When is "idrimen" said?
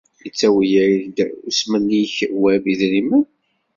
2.73-3.23